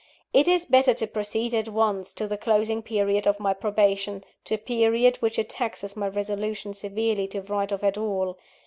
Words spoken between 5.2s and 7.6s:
it taxes my resolution severely to